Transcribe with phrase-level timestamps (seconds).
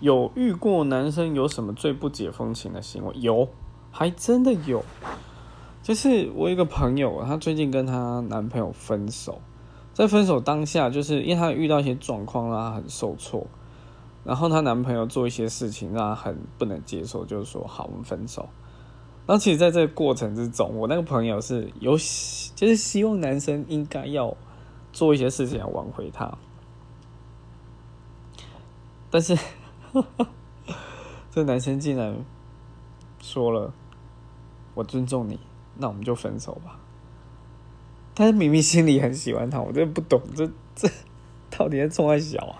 [0.00, 3.12] 有遇过男生有什么最不解风情的行为？
[3.16, 3.48] 有，
[3.90, 4.84] 还真的有。
[5.82, 9.40] 就是我一个朋友，她最近跟她男朋友分手，
[9.92, 13.46] 在分手当下，就是因为她遇到一些状况让她很受挫，
[14.24, 18.48] 然后她男朋友做一些事情让她很不能接受，就是说好，我们分手。
[19.26, 21.92] 然后其实在这个过程之中，我那个朋友是有，
[22.54, 24.36] 就是希望男生应该要
[24.92, 26.36] 做一些事情来挽回她，
[29.10, 29.34] 但是
[31.30, 32.16] 这男生竟然
[33.20, 33.72] 说了
[34.74, 35.38] ：“我尊重你。”
[35.76, 36.78] 那我们就分手吧。
[38.14, 40.88] 但是明明心里很喜欢他，我真的不懂这这
[41.50, 42.58] 到底在冲他小啊？